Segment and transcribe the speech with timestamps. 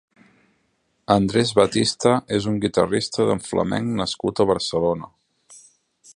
[1.15, 5.13] Andrés Batista és un guitarrista de flamenc nascut a Barcelona.